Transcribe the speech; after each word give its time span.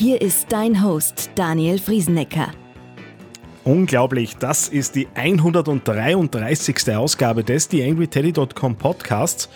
Hier 0.00 0.22
ist 0.22 0.46
dein 0.48 0.82
Host 0.82 1.28
Daniel 1.34 1.78
Friesenecker. 1.78 2.48
Unglaublich, 3.64 4.34
das 4.38 4.66
ist 4.66 4.96
die 4.96 5.08
133. 5.14 6.96
Ausgabe 6.96 7.44
des 7.44 7.68
TheAngryTeddy.com 7.68 8.76
Podcasts. 8.76 9.50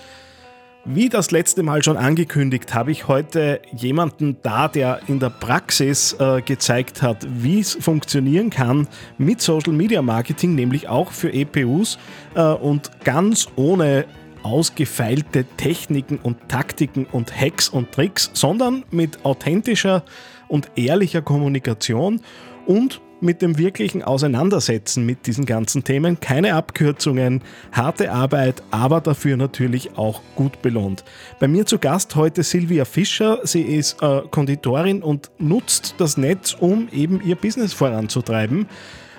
Wie 0.84 1.08
das 1.08 1.30
letzte 1.30 1.62
Mal 1.62 1.82
schon 1.82 1.96
angekündigt, 1.96 2.74
habe 2.74 2.90
ich 2.90 3.08
heute 3.08 3.62
jemanden 3.74 4.36
da, 4.42 4.68
der 4.68 5.00
in 5.08 5.18
der 5.18 5.30
Praxis 5.30 6.14
äh, 6.20 6.42
gezeigt 6.42 7.00
hat, 7.00 7.26
wie 7.26 7.60
es 7.60 7.78
funktionieren 7.80 8.50
kann 8.50 8.86
mit 9.16 9.40
Social 9.40 9.72
Media 9.72 10.02
Marketing, 10.02 10.54
nämlich 10.54 10.90
auch 10.90 11.10
für 11.10 11.32
EPUs 11.32 11.96
äh, 12.34 12.42
und 12.42 12.90
ganz 13.02 13.48
ohne 13.56 14.04
ausgefeilte 14.42 15.44
Techniken 15.56 16.18
und 16.22 16.50
Taktiken 16.50 17.06
und 17.06 17.34
Hacks 17.34 17.70
und 17.70 17.92
Tricks, 17.92 18.30
sondern 18.34 18.84
mit 18.90 19.24
authentischer 19.24 20.04
und 20.48 20.70
ehrlicher 20.76 21.22
Kommunikation 21.22 22.20
und 22.66 23.00
mit 23.24 23.42
dem 23.42 23.58
wirklichen 23.58 24.02
Auseinandersetzen 24.02 25.04
mit 25.06 25.26
diesen 25.26 25.46
ganzen 25.46 25.82
Themen. 25.82 26.20
Keine 26.20 26.54
Abkürzungen, 26.54 27.42
harte 27.72 28.12
Arbeit, 28.12 28.62
aber 28.70 29.00
dafür 29.00 29.36
natürlich 29.36 29.96
auch 29.96 30.20
gut 30.36 30.62
belohnt. 30.62 31.04
Bei 31.40 31.48
mir 31.48 31.66
zu 31.66 31.78
Gast 31.78 32.14
heute 32.16 32.42
Silvia 32.42 32.84
Fischer. 32.84 33.40
Sie 33.44 33.62
ist 33.62 34.02
äh, 34.02 34.22
Konditorin 34.30 35.02
und 35.02 35.30
nutzt 35.38 35.94
das 35.98 36.16
Netz, 36.16 36.54
um 36.58 36.88
eben 36.92 37.20
ihr 37.24 37.36
Business 37.36 37.72
voranzutreiben. 37.72 38.66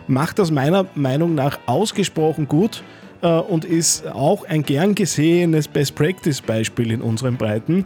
Macht 0.08 0.38
das 0.40 0.52
meiner 0.52 0.86
Meinung 0.94 1.34
nach 1.34 1.60
ausgesprochen 1.66 2.48
gut 2.48 2.84
äh, 3.22 3.28
und 3.28 3.66
ist 3.66 4.08
auch 4.08 4.46
ein 4.46 4.64
gern 4.64 4.94
gesehenes 4.94 5.68
Best 5.68 5.96
Practice 5.96 6.42
Beispiel 6.42 6.92
in 6.92 7.02
unseren 7.02 7.38
Breiten. 7.38 7.86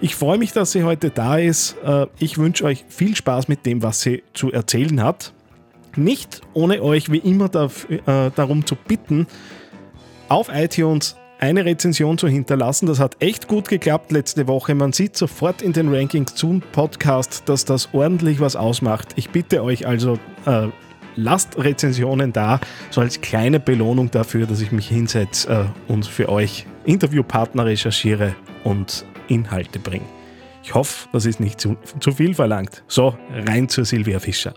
Ich 0.00 0.14
freue 0.14 0.38
mich, 0.38 0.52
dass 0.52 0.70
sie 0.70 0.84
heute 0.84 1.10
da 1.10 1.38
ist. 1.38 1.76
Äh, 1.84 2.06
ich 2.20 2.38
wünsche 2.38 2.64
euch 2.64 2.84
viel 2.88 3.16
Spaß 3.16 3.48
mit 3.48 3.66
dem, 3.66 3.82
was 3.82 4.00
sie 4.00 4.22
zu 4.32 4.52
erzählen 4.52 5.02
hat. 5.02 5.32
Nicht 5.96 6.40
ohne 6.54 6.80
euch 6.82 7.10
wie 7.10 7.18
immer 7.18 7.50
äh, 7.52 8.30
darum 8.36 8.64
zu 8.64 8.76
bitten, 8.76 9.26
auf 10.28 10.50
iTunes 10.52 11.16
eine 11.40 11.64
Rezension 11.64 12.16
zu 12.16 12.28
hinterlassen. 12.28 12.86
Das 12.86 13.00
hat 13.00 13.16
echt 13.18 13.48
gut 13.48 13.68
geklappt 13.68 14.12
letzte 14.12 14.46
Woche. 14.46 14.76
Man 14.76 14.92
sieht 14.92 15.16
sofort 15.16 15.62
in 15.62 15.72
den 15.72 15.92
Rankings 15.92 16.36
zum 16.36 16.60
Podcast, 16.60 17.42
dass 17.46 17.64
das 17.64 17.88
ordentlich 17.92 18.38
was 18.38 18.54
ausmacht. 18.54 19.08
Ich 19.16 19.30
bitte 19.30 19.64
euch 19.64 19.84
also, 19.84 20.18
äh, 20.46 20.68
lasst 21.16 21.58
Rezensionen 21.58 22.32
da, 22.32 22.60
so 22.90 23.00
als 23.00 23.20
kleine 23.20 23.58
Belohnung 23.58 24.12
dafür, 24.12 24.46
dass 24.46 24.60
ich 24.60 24.70
mich 24.70 24.86
hinsetze 24.86 25.72
und 25.88 26.06
für 26.06 26.28
euch 26.28 26.66
Interviewpartner 26.84 27.66
recherchiere 27.66 28.36
und 28.62 29.04
Inhalte 29.28 29.78
bringe. 29.78 30.06
Ich 30.62 30.74
hoffe, 30.74 31.08
das 31.12 31.24
ist 31.24 31.40
nicht 31.40 31.60
zu, 31.60 31.76
zu 32.00 32.12
viel 32.12 32.34
verlangt. 32.34 32.82
So, 32.88 33.16
rein 33.30 33.68
zur 33.68 33.84
Silvia 33.84 34.18
Fischer. 34.18 34.54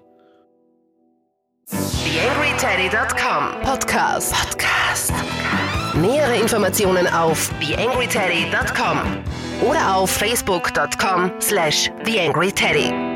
TheAngryTeddy.com 1.69 3.61
Podcast. 3.63 4.33
Podcast. 4.33 5.13
Nähere 5.95 6.35
Informationen 6.41 7.07
auf 7.07 7.49
TheAngryTeddy.com 7.59 8.99
oder 9.69 9.95
auf 9.95 10.09
Facebook.com 10.09 11.31
slash 11.39 11.91
TheAngryTeddy. 12.03 13.11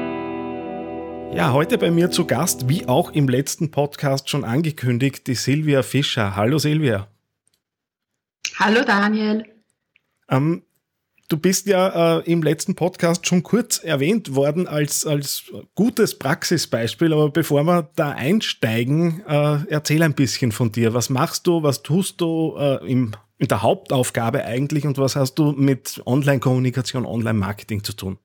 Ja, 1.35 1.51
heute 1.51 1.77
bei 1.77 1.91
mir 1.91 2.11
zu 2.11 2.25
Gast, 2.25 2.69
wie 2.69 2.87
auch 2.87 3.11
im 3.11 3.27
letzten 3.27 3.71
Podcast 3.71 4.29
schon 4.29 4.45
angekündigt, 4.45 5.27
die 5.27 5.35
Silvia 5.35 5.83
Fischer. 5.83 6.35
Hallo 6.35 6.59
Silvia. 6.59 7.07
Hallo 8.57 8.83
Daniel. 8.85 9.45
Ähm, 10.29 10.63
Du 11.27 11.37
bist 11.37 11.65
ja 11.65 12.19
äh, 12.19 12.31
im 12.31 12.43
letzten 12.43 12.75
Podcast 12.75 13.25
schon 13.25 13.41
kurz 13.41 13.79
erwähnt 13.79 14.35
worden 14.35 14.67
als, 14.67 15.07
als 15.07 15.45
gutes 15.73 16.19
Praxisbeispiel, 16.19 17.13
aber 17.13 17.31
bevor 17.31 17.63
wir 17.63 17.89
da 17.95 18.11
einsteigen, 18.11 19.23
äh, 19.27 19.57
erzähl 19.67 20.03
ein 20.03 20.13
bisschen 20.13 20.51
von 20.51 20.71
dir. 20.71 20.93
Was 20.93 21.09
machst 21.09 21.47
du, 21.47 21.63
was 21.63 21.81
tust 21.81 22.21
du 22.21 22.55
äh, 22.59 22.85
im, 22.87 23.13
in 23.39 23.47
der 23.47 23.63
Hauptaufgabe 23.63 24.45
eigentlich 24.45 24.85
und 24.85 24.99
was 24.99 25.15
hast 25.15 25.35
du 25.35 25.53
mit 25.53 25.99
Online-Kommunikation, 26.05 27.07
Online-Marketing 27.07 27.83
zu 27.83 27.93
tun? 27.93 28.19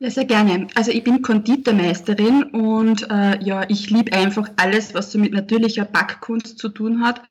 Ja, 0.00 0.10
sehr 0.10 0.24
gerne. 0.24 0.66
Also 0.74 0.90
ich 0.90 1.04
bin 1.04 1.22
Konditormeisterin 1.22 2.42
und 2.42 3.08
äh, 3.08 3.40
ja, 3.44 3.68
ich 3.68 3.88
liebe 3.90 4.12
einfach 4.14 4.50
alles, 4.56 4.94
was 4.94 5.12
so 5.12 5.18
mit 5.18 5.32
natürlicher 5.32 5.84
Backkunst 5.84 6.58
zu 6.58 6.70
tun 6.70 7.04
hat. 7.04 7.22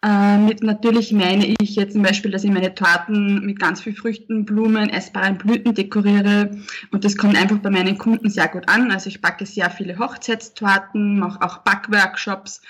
Mit 0.00 0.62
natürlich 0.62 1.12
meine 1.12 1.44
ich 1.60 1.74
jetzt 1.74 1.94
zum 1.94 2.02
Beispiel, 2.02 2.30
dass 2.30 2.44
ich 2.44 2.52
meine 2.52 2.72
Torten 2.72 3.44
mit 3.44 3.58
ganz 3.58 3.80
viel 3.80 3.96
Früchten, 3.96 4.44
Blumen, 4.44 4.90
essbaren 4.90 5.38
Blüten 5.38 5.74
dekoriere 5.74 6.52
und 6.92 7.04
das 7.04 7.16
kommt 7.16 7.36
einfach 7.36 7.58
bei 7.58 7.70
meinen 7.70 7.98
Kunden 7.98 8.30
sehr 8.30 8.46
gut 8.46 8.68
an. 8.68 8.92
Also 8.92 9.08
ich 9.08 9.20
backe 9.20 9.44
sehr 9.44 9.70
viele 9.70 9.98
Hochzeitstorten, 9.98 11.18
mache 11.18 11.42
auch 11.42 11.58
Backworkshops, 11.58 12.62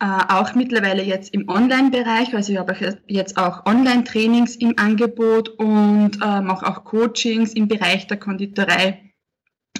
äh, 0.00 0.04
auch 0.04 0.54
mittlerweile 0.54 1.02
jetzt 1.02 1.32
im 1.32 1.48
Online-Bereich. 1.48 2.34
Also 2.34 2.52
ich 2.52 2.58
habe 2.58 2.76
jetzt 3.06 3.38
auch 3.38 3.64
Online-Trainings 3.64 4.56
im 4.56 4.74
Angebot 4.78 5.48
und 5.48 6.16
äh, 6.22 6.40
mache 6.42 6.66
auch 6.66 6.84
Coachings 6.84 7.54
im 7.54 7.68
Bereich 7.68 8.06
der 8.06 8.18
Konditorei 8.18 9.05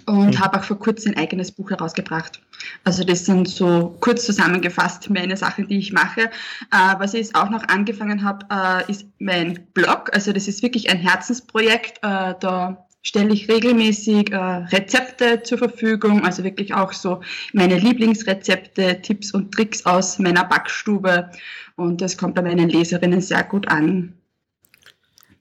und 0.07 0.35
mhm. 0.35 0.41
habe 0.41 0.59
auch 0.59 0.65
vor 0.65 0.79
kurzem 0.79 1.13
ein 1.13 1.19
eigenes 1.19 1.53
Buch 1.53 1.71
herausgebracht. 1.71 2.41
Also 2.85 3.05
das 3.05 3.25
sind 3.25 3.49
so 3.49 3.97
kurz 4.01 4.25
zusammengefasst 4.25 5.11
meine 5.11 5.37
Sachen, 5.37 5.69
die 5.69 5.79
ich 5.79 5.93
mache. 5.93 6.23
Äh, 6.23 6.95
was 6.99 7.15
ich 7.15 7.35
auch 7.35 7.51
noch 7.51 7.67
angefangen 7.69 8.25
habe, 8.25 8.47
äh, 8.51 8.91
ist 8.91 9.07
mein 9.19 9.67
Blog. 9.75 10.11
Also 10.13 10.33
das 10.33 10.49
ist 10.49 10.63
wirklich 10.63 10.89
ein 10.91 10.99
Herzensprojekt. 10.99 11.99
Äh, 12.03 12.35
da 12.41 12.87
stelle 13.03 13.33
ich 13.33 13.49
regelmäßig 13.49 14.33
äh, 14.33 14.37
Rezepte 14.37 15.43
zur 15.43 15.59
Verfügung, 15.59 16.25
also 16.25 16.43
wirklich 16.43 16.75
auch 16.75 16.93
so 16.93 17.21
meine 17.53 17.79
Lieblingsrezepte, 17.79 19.01
Tipps 19.03 19.33
und 19.33 19.53
Tricks 19.53 19.87
aus 19.87 20.19
meiner 20.19 20.45
Backstube. 20.45 21.31
Und 21.77 22.01
das 22.01 22.17
kommt 22.17 22.35
bei 22.35 22.43
meinen 22.43 22.69
Leserinnen 22.69 23.21
sehr 23.21 23.45
gut 23.45 23.69
an. 23.69 24.15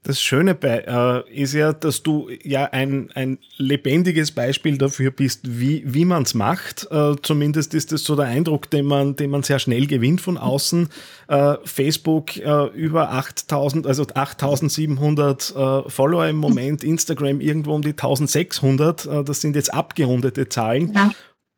Das 0.06 0.22
Schöne 0.22 0.54
bei, 0.54 0.84
äh, 0.88 1.34
ist 1.34 1.54
ja, 1.54 1.74
dass 1.74 2.04
du 2.04 2.30
ja 2.44 2.66
ein, 2.66 3.10
ein 3.16 3.40
lebendiges 3.58 4.32
Beispiel 4.32 4.78
dafür 4.78 5.10
bist, 5.10 5.60
wie, 5.60 5.82
wie 5.84 6.06
man 6.06 6.22
es 6.22 6.36
macht. 6.36 6.88
Äh, 6.92 7.16
zumindest 7.24 7.74
ist 7.74 7.92
das 7.92 8.04
so 8.04 8.16
der 8.16 8.26
Eindruck, 8.26 8.70
den 8.70 8.86
man, 8.86 9.16
den 9.16 9.32
man 9.32 9.42
sehr 9.42 9.58
schnell 9.58 9.88
gewinnt 9.88 10.22
von 10.22 10.38
außen. 10.38 10.90
Äh, 11.28 11.56
Facebook 11.64 12.38
äh, 12.38 12.66
über 12.76 13.14
8000, 13.14 13.88
also 13.88 14.06
8700 14.14 15.56
äh, 15.56 15.90
Follower 15.90 16.28
im 16.28 16.38
Moment, 16.38 16.84
Instagram 16.84 17.42
irgendwo 17.42 17.74
um 17.74 17.82
die 17.82 17.90
1600. 17.90 19.08
Äh, 19.08 19.24
das 19.24 19.42
sind 19.42 19.56
jetzt 19.56 19.74
abgerundete 19.74 20.50
Zahlen. 20.50 20.94
Ja. 20.94 21.12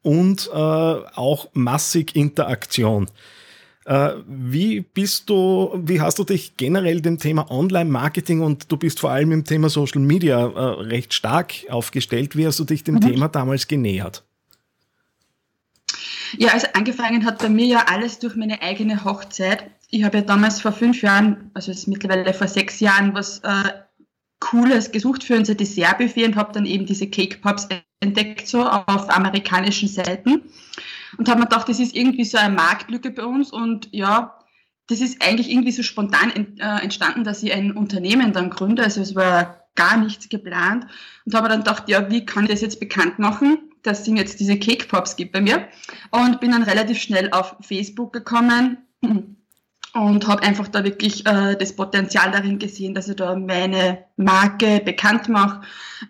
Und 0.04 0.50
auch 0.54 1.50
massig 1.52 2.16
Interaktion. 2.16 3.08
Äh, 3.88 4.16
wie 4.28 4.82
bist 4.82 5.30
du, 5.30 5.72
wie 5.82 6.02
hast 6.02 6.20
du 6.20 6.26
dich 6.26 6.58
generell 6.58 7.00
dem 7.00 7.20
Thema 7.20 7.50
Online-Marketing 7.50 8.42
und 8.42 8.70
du 8.70 8.76
bist 8.76 9.00
vor 9.00 9.12
allem 9.12 9.32
im 9.32 9.46
Thema 9.46 9.70
Social 9.70 10.02
Media 10.02 10.46
äh, 10.46 10.82
recht 10.82 11.14
stark 11.14 11.54
aufgestellt. 11.70 12.36
Wie 12.36 12.46
hast 12.46 12.60
du 12.60 12.66
dich 12.66 12.84
dem 12.84 12.96
mhm. 12.96 13.02
Thema 13.02 13.30
damals 13.30 13.70
genähert? 13.70 14.26
Ja, 16.38 16.50
also 16.50 16.68
angefangen 16.74 17.24
hat 17.24 17.40
bei 17.40 17.48
mir 17.48 17.66
ja 17.66 17.86
alles 17.88 18.20
durch 18.20 18.36
meine 18.36 18.62
eigene 18.62 19.06
Hochzeit. 19.06 19.72
Ich 19.90 20.04
habe 20.04 20.18
ja 20.18 20.24
damals 20.26 20.60
vor 20.60 20.74
fünf 20.74 21.02
Jahren, 21.02 21.50
also 21.54 21.72
jetzt 21.72 21.88
mittlerweile 21.88 22.34
vor 22.34 22.50
sechs 22.50 22.82
Jahren, 22.82 23.14
was 23.14 23.40
äh, 23.40 23.72
Cooles 24.42 24.92
gesucht 24.92 25.24
für 25.24 25.38
unser 25.38 25.56
Dessertbuffet 25.56 26.26
und 26.26 26.36
habe 26.36 26.52
dann 26.52 26.66
eben 26.66 26.86
diese 26.86 27.08
Cake 27.08 27.38
Pops 27.38 27.70
entdeckt, 28.02 28.50
so 28.50 28.68
auf 28.68 29.10
amerikanischen 29.10 29.88
Seiten. 29.88 30.42
Und 31.18 31.30
habe 31.30 31.40
mir 31.40 31.48
gedacht, 31.48 31.70
das 31.70 31.80
ist 31.80 31.96
irgendwie 31.96 32.26
so 32.26 32.38
eine 32.38 32.54
Marktlücke 32.54 33.12
bei 33.12 33.24
uns. 33.24 33.52
Und 33.52 33.90
ja, 33.92 34.40
das 34.88 35.02
ist 35.02 35.22
eigentlich 35.22 35.50
irgendwie 35.50 35.72
so 35.72 35.84
spontan 35.84 36.32
äh, 36.60 36.84
entstanden, 36.84 37.24
dass 37.24 37.44
ich 37.44 37.54
ein 37.54 37.72
Unternehmen 37.72 38.34
dann 38.34 38.50
gründe. 38.50 38.84
Also 38.84 39.02
es 39.02 39.16
war 39.16 39.68
gar 39.76 39.98
nichts 39.98 40.30
geplant. 40.30 40.88
Und 41.26 41.36
habe 41.36 41.50
dann 41.50 41.60
gedacht, 41.60 41.88
ja, 41.88 42.10
wie 42.10 42.26
kann 42.26 42.46
ich 42.46 42.52
das 42.52 42.62
jetzt 42.62 42.80
bekannt 42.80 43.20
machen, 43.20 43.60
dass 43.84 44.02
es 44.02 44.08
jetzt 44.08 44.40
diese 44.40 44.58
Cake 44.58 44.88
Pops 44.88 45.16
gibt 45.16 45.32
bei 45.34 45.42
mir? 45.42 45.68
Und 46.12 46.40
bin 46.40 46.52
dann 46.52 46.64
relativ 46.64 47.00
schnell 47.00 47.30
auf 47.32 47.56
Facebook 47.62 48.12
gekommen 48.14 48.78
und 49.98 50.28
habe 50.28 50.44
einfach 50.44 50.68
da 50.68 50.84
wirklich 50.84 51.26
äh, 51.26 51.56
das 51.56 51.76
Potenzial 51.76 52.32
darin 52.32 52.60
gesehen, 52.60 52.94
dass 52.94 53.08
ich 53.08 53.16
da 53.16 53.36
meine 53.36 54.06
Marke 54.16 54.80
bekannt 54.84 55.28
mache, 55.28 55.62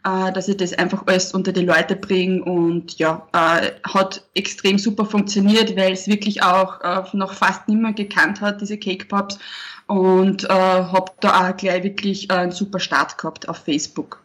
äh, 0.04 0.32
dass 0.34 0.48
ich 0.48 0.58
das 0.58 0.74
einfach 0.74 1.04
alles 1.08 1.34
unter 1.34 1.54
die 1.54 1.66
Leute 1.66 1.96
bringe 1.96 2.44
und 2.44 2.98
ja, 3.00 3.28
äh, 3.34 3.72
hat 3.88 4.24
extrem 4.34 4.78
super 4.78 5.06
funktioniert, 5.06 5.76
weil 5.78 5.94
es 5.94 6.08
wirklich 6.08 6.44
auch 6.44 6.82
äh, 6.82 7.04
noch 7.14 7.34
fast 7.34 7.68
niemand 7.68 7.96
gekannt 7.96 8.42
hat, 8.42 8.62
diese 8.62 8.78
Cake 8.78 9.06
Pops 9.06 9.40
und 9.88 10.44
äh, 10.44 10.48
habe 10.50 11.12
da 11.22 11.50
auch 11.50 11.58
gleich 11.58 11.84
wirklich 11.84 12.30
einen 12.30 12.52
super 12.52 12.80
Start 12.80 13.18
gehabt 13.18 13.48
auf 13.48 13.58
Facebook. 13.58 14.22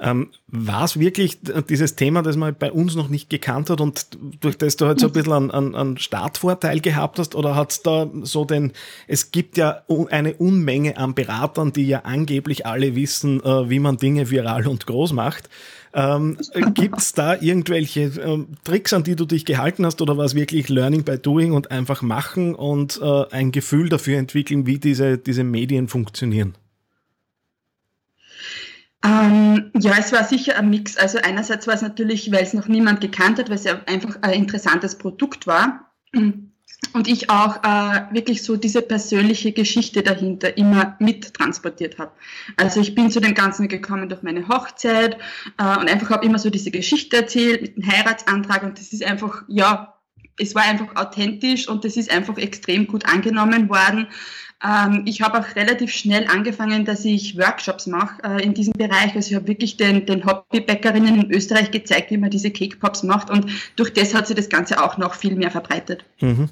Ähm, 0.00 0.30
war 0.46 0.84
es 0.84 0.98
wirklich 0.98 1.38
dieses 1.68 1.96
Thema, 1.96 2.22
das 2.22 2.36
man 2.36 2.54
bei 2.56 2.70
uns 2.70 2.94
noch 2.94 3.08
nicht 3.08 3.28
gekannt 3.28 3.68
hat 3.68 3.80
und 3.80 4.06
durch 4.40 4.56
das 4.56 4.76
du 4.76 4.86
halt 4.86 5.00
so 5.00 5.08
ein 5.08 5.12
bisschen 5.12 5.32
einen, 5.32 5.50
einen, 5.50 5.74
einen 5.74 5.98
Startvorteil 5.98 6.80
gehabt 6.80 7.18
hast 7.18 7.34
oder 7.34 7.56
hat 7.56 7.72
es 7.72 7.82
da 7.82 8.08
so 8.22 8.44
den, 8.44 8.72
es 9.08 9.32
gibt 9.32 9.56
ja 9.56 9.82
eine 10.10 10.34
Unmenge 10.34 10.96
an 10.98 11.14
Beratern, 11.14 11.72
die 11.72 11.88
ja 11.88 12.00
angeblich 12.04 12.64
alle 12.64 12.94
wissen, 12.94 13.42
äh, 13.42 13.68
wie 13.68 13.80
man 13.80 13.96
Dinge 13.96 14.30
viral 14.30 14.68
und 14.68 14.86
groß 14.86 15.12
macht. 15.12 15.48
Ähm, 15.94 16.36
Gibt 16.74 16.98
es 16.98 17.12
da 17.12 17.34
irgendwelche 17.34 18.02
äh, 18.02 18.44
Tricks, 18.62 18.92
an 18.92 19.02
die 19.02 19.16
du 19.16 19.24
dich 19.24 19.44
gehalten 19.44 19.84
hast 19.84 20.00
oder 20.00 20.16
war 20.16 20.26
es 20.26 20.34
wirklich 20.34 20.68
Learning 20.68 21.02
by 21.02 21.18
Doing 21.18 21.52
und 21.52 21.70
einfach 21.70 22.02
machen 22.02 22.54
und 22.54 23.00
äh, 23.02 23.24
ein 23.30 23.52
Gefühl 23.52 23.88
dafür 23.88 24.18
entwickeln, 24.18 24.66
wie 24.66 24.78
diese, 24.78 25.18
diese 25.18 25.44
Medien 25.44 25.88
funktionieren? 25.88 26.54
Ähm, 29.08 29.70
ja, 29.78 29.94
es 29.98 30.12
war 30.12 30.24
sicher 30.24 30.56
ein 30.58 30.70
Mix. 30.70 30.96
Also 30.96 31.18
einerseits 31.18 31.66
war 31.66 31.74
es 31.74 31.82
natürlich, 31.82 32.30
weil 32.30 32.42
es 32.42 32.52
noch 32.52 32.68
niemand 32.68 33.00
gekannt 33.00 33.38
hat, 33.38 33.48
weil 33.48 33.56
es 33.56 33.64
ja 33.64 33.80
einfach 33.86 34.16
ein 34.20 34.32
interessantes 34.34 34.98
Produkt 34.98 35.46
war. 35.46 35.90
Und 36.92 37.08
ich 37.08 37.28
auch 37.28 37.56
äh, 37.64 38.14
wirklich 38.14 38.42
so 38.42 38.56
diese 38.56 38.82
persönliche 38.82 39.52
Geschichte 39.52 40.02
dahinter 40.02 40.56
immer 40.56 40.96
mittransportiert 41.00 41.98
habe. 41.98 42.12
Also 42.56 42.80
ich 42.80 42.94
bin 42.94 43.10
zu 43.10 43.20
dem 43.20 43.34
Ganzen 43.34 43.68
gekommen 43.68 44.08
durch 44.08 44.22
meine 44.22 44.46
Hochzeit 44.48 45.16
äh, 45.58 45.78
und 45.78 45.90
einfach 45.90 46.10
habe 46.10 46.24
immer 46.24 46.38
so 46.38 46.50
diese 46.50 46.70
Geschichte 46.70 47.16
erzählt 47.16 47.62
mit 47.62 47.76
dem 47.76 47.86
Heiratsantrag 47.86 48.62
und 48.62 48.78
das 48.78 48.92
ist 48.92 49.04
einfach, 49.04 49.42
ja, 49.48 49.98
es 50.38 50.54
war 50.54 50.62
einfach 50.62 50.94
authentisch 50.96 51.68
und 51.68 51.84
das 51.84 51.96
ist 51.96 52.10
einfach 52.10 52.38
extrem 52.38 52.86
gut 52.86 53.06
angenommen 53.06 53.68
worden. 53.68 54.06
Ähm, 54.64 55.02
ich 55.06 55.22
habe 55.22 55.38
auch 55.38 55.56
relativ 55.56 55.92
schnell 55.92 56.26
angefangen, 56.26 56.84
dass 56.84 57.04
ich 57.04 57.38
Workshops 57.38 57.86
mache 57.86 58.22
äh, 58.24 58.42
in 58.42 58.54
diesem 58.54 58.72
Bereich. 58.72 59.14
Also 59.14 59.30
ich 59.30 59.34
habe 59.36 59.46
wirklich 59.46 59.76
den, 59.76 60.04
den 60.06 60.24
Hobbybäckerinnen 60.24 61.22
in 61.22 61.30
Österreich 61.30 61.70
gezeigt, 61.70 62.10
wie 62.10 62.16
man 62.16 62.30
diese 62.30 62.50
Cake 62.50 62.76
Pops 62.76 63.02
macht 63.02 63.30
und 63.30 63.46
durch 63.76 63.92
das 63.92 64.14
hat 64.14 64.26
sich 64.26 64.36
das 64.36 64.48
Ganze 64.48 64.82
auch 64.82 64.98
noch 64.98 65.14
viel 65.14 65.36
mehr 65.36 65.50
verbreitet. 65.50 66.04
Mhm. 66.20 66.48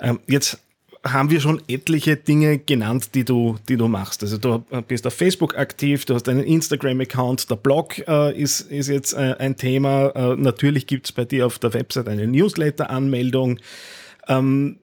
Ähm, 0.00 0.20
jetzt 0.26 0.58
haben 1.04 1.30
wir 1.30 1.40
schon 1.40 1.62
etliche 1.66 2.16
Dinge 2.16 2.58
genannt, 2.58 3.14
die 3.14 3.24
du, 3.24 3.56
die 3.68 3.76
du 3.76 3.88
machst. 3.88 4.22
Also 4.22 4.36
du 4.36 4.58
bist 4.86 5.06
auf 5.06 5.14
Facebook 5.14 5.56
aktiv, 5.56 6.04
du 6.04 6.14
hast 6.14 6.28
einen 6.28 6.44
Instagram-Account, 6.44 7.50
der 7.50 7.56
Blog 7.56 8.06
äh, 8.06 8.38
ist, 8.38 8.60
ist 8.60 8.88
jetzt 8.88 9.14
äh, 9.14 9.36
ein 9.38 9.56
Thema. 9.56 10.08
Äh, 10.08 10.36
natürlich 10.36 10.86
gibt 10.86 11.06
es 11.06 11.12
bei 11.12 11.24
dir 11.24 11.46
auf 11.46 11.58
der 11.58 11.72
Website 11.72 12.08
eine 12.08 12.26
Newsletter-Anmeldung. 12.26 13.60
Ähm, 14.28 14.78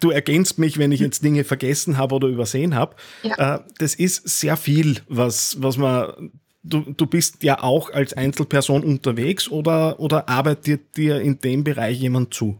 du 0.00 0.10
ergänzt 0.10 0.58
mich, 0.58 0.78
wenn 0.78 0.92
ich 0.92 1.00
jetzt 1.00 1.22
Dinge 1.22 1.44
vergessen 1.44 1.96
habe 1.96 2.14
oder 2.14 2.28
übersehen 2.28 2.74
habe. 2.74 2.96
Ja. 3.22 3.56
Äh, 3.56 3.60
das 3.78 3.94
ist 3.94 4.28
sehr 4.28 4.56
viel, 4.56 5.00
was, 5.08 5.62
was 5.62 5.76
man. 5.76 6.30
Du, 6.64 6.80
du 6.80 7.06
bist 7.06 7.42
ja 7.44 7.62
auch 7.62 7.92
als 7.92 8.12
Einzelperson 8.12 8.82
unterwegs 8.82 9.48
oder, 9.48 10.00
oder 10.00 10.28
arbeitet 10.28 10.96
dir 10.96 11.20
in 11.20 11.38
dem 11.38 11.64
Bereich 11.64 11.98
jemand 11.98 12.34
zu? 12.34 12.58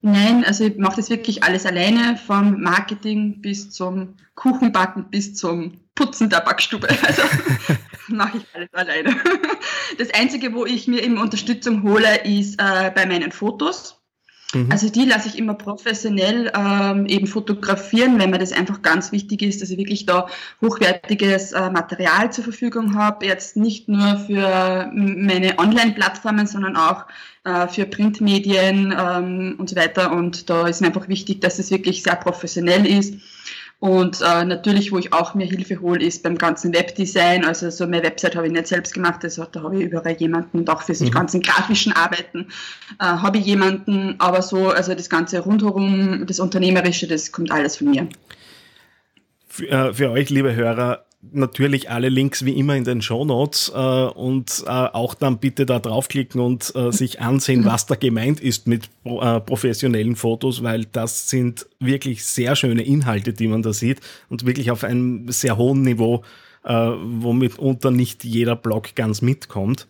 Nein, 0.00 0.44
also 0.44 0.64
ich 0.64 0.76
mache 0.76 0.96
das 0.96 1.08
wirklich 1.08 1.44
alles 1.44 1.66
alleine, 1.66 2.16
vom 2.16 2.60
Marketing 2.60 3.40
bis 3.40 3.70
zum 3.70 4.16
Kuchenbacken 4.34 5.08
bis 5.10 5.34
zum 5.34 5.80
Putzen 5.94 6.28
der 6.28 6.40
Backstube. 6.40 6.88
Also 7.02 7.22
mache 8.08 8.38
ich 8.38 8.44
alles 8.52 8.72
alleine. 8.72 9.16
Das 9.98 10.12
Einzige, 10.12 10.52
wo 10.52 10.66
ich 10.66 10.88
mir 10.88 11.02
eben 11.02 11.18
Unterstützung 11.18 11.84
hole, 11.84 12.24
ist 12.24 12.60
äh, 12.60 12.90
bei 12.94 13.06
meinen 13.06 13.30
Fotos. 13.30 14.03
Mhm. 14.54 14.70
Also 14.70 14.88
die 14.88 15.04
lasse 15.04 15.28
ich 15.28 15.38
immer 15.38 15.54
professionell 15.54 16.50
ähm, 16.56 17.06
eben 17.06 17.26
fotografieren, 17.26 18.18
wenn 18.18 18.30
mir 18.30 18.38
das 18.38 18.52
einfach 18.52 18.82
ganz 18.82 19.12
wichtig 19.12 19.42
ist, 19.42 19.62
dass 19.62 19.70
ich 19.70 19.78
wirklich 19.78 20.06
da 20.06 20.26
hochwertiges 20.60 21.52
äh, 21.52 21.70
Material 21.70 22.32
zur 22.32 22.44
Verfügung 22.44 22.94
habe. 22.94 23.26
Jetzt 23.26 23.56
nicht 23.56 23.88
nur 23.88 24.18
für 24.18 24.90
meine 24.92 25.58
Online-Plattformen, 25.58 26.46
sondern 26.46 26.76
auch 26.76 27.06
äh, 27.44 27.68
für 27.68 27.84
Printmedien 27.86 28.94
ähm, 28.98 29.56
und 29.58 29.68
so 29.68 29.76
weiter. 29.76 30.12
Und 30.12 30.48
da 30.48 30.66
ist 30.66 30.80
mir 30.80 30.88
einfach 30.88 31.08
wichtig, 31.08 31.40
dass 31.40 31.58
es 31.58 31.70
wirklich 31.70 32.02
sehr 32.02 32.16
professionell 32.16 32.86
ist 32.86 33.14
und 33.84 34.22
äh, 34.22 34.46
natürlich, 34.46 34.92
wo 34.92 34.98
ich 34.98 35.12
auch 35.12 35.34
mir 35.34 35.44
Hilfe 35.44 35.78
hole, 35.82 36.02
ist 36.02 36.22
beim 36.22 36.38
ganzen 36.38 36.72
Webdesign. 36.72 37.44
Also 37.44 37.68
so 37.68 37.86
meine 37.86 38.02
Website 38.02 38.34
habe 38.34 38.46
ich 38.46 38.52
nicht 38.54 38.66
selbst 38.66 38.94
gemacht, 38.94 39.22
also 39.24 39.44
da 39.44 39.62
habe 39.62 39.76
ich 39.76 39.82
überall 39.82 40.14
jemanden 40.14 40.60
und 40.60 40.70
auch 40.70 40.80
für 40.80 40.94
die 40.94 41.04
mhm. 41.04 41.10
ganzen 41.10 41.42
grafischen 41.42 41.92
Arbeiten 41.92 42.46
äh, 42.98 43.04
habe 43.04 43.36
ich 43.36 43.44
jemanden. 43.44 44.14
Aber 44.20 44.40
so, 44.40 44.70
also 44.70 44.94
das 44.94 45.10
ganze 45.10 45.40
rundherum, 45.40 46.24
das 46.26 46.40
Unternehmerische, 46.40 47.06
das 47.06 47.30
kommt 47.30 47.50
alles 47.50 47.76
von 47.76 47.90
mir. 47.90 48.08
Für, 49.48 49.68
äh, 49.68 49.92
für 49.92 50.10
euch, 50.12 50.30
liebe 50.30 50.54
Hörer, 50.54 51.04
natürlich 51.32 51.90
alle 51.90 52.08
Links 52.08 52.44
wie 52.44 52.52
immer 52.58 52.76
in 52.76 52.84
den 52.84 53.02
Show 53.02 53.24
Notes 53.24 53.72
äh, 53.74 53.78
und 53.78 54.64
äh, 54.66 54.70
auch 54.70 55.14
dann 55.14 55.38
bitte 55.38 55.66
da 55.66 55.78
draufklicken 55.78 56.40
und 56.40 56.74
äh, 56.74 56.92
sich 56.92 57.20
ansehen, 57.20 57.64
was 57.64 57.86
da 57.86 57.94
gemeint 57.94 58.40
ist 58.40 58.66
mit 58.66 58.90
äh, 59.04 59.40
professionellen 59.40 60.16
Fotos, 60.16 60.62
weil 60.62 60.84
das 60.84 61.28
sind 61.30 61.66
wirklich 61.80 62.24
sehr 62.24 62.56
schöne 62.56 62.82
Inhalte, 62.82 63.32
die 63.32 63.48
man 63.48 63.62
da 63.62 63.72
sieht 63.72 64.00
und 64.28 64.46
wirklich 64.46 64.70
auf 64.70 64.84
einem 64.84 65.28
sehr 65.30 65.56
hohen 65.56 65.82
Niveau, 65.82 66.22
äh, 66.64 66.72
womit 66.72 67.58
unter 67.58 67.90
nicht 67.90 68.24
jeder 68.24 68.56
Blog 68.56 68.94
ganz 68.94 69.22
mitkommt. 69.22 69.86